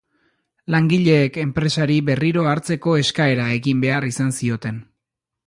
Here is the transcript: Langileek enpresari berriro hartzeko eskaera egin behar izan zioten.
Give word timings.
Langileek 0.75 1.37
enpresari 1.43 1.97
berriro 2.07 2.47
hartzeko 2.53 2.95
eskaera 3.03 3.47
egin 3.59 3.85
behar 3.87 4.09
izan 4.11 4.35
zioten. 4.43 4.83